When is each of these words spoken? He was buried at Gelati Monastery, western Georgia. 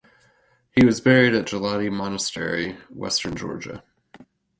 He 0.71 0.83
was 0.83 0.99
buried 0.99 1.35
at 1.35 1.45
Gelati 1.45 1.91
Monastery, 1.93 2.71
western 2.89 3.35
Georgia. 3.35 3.83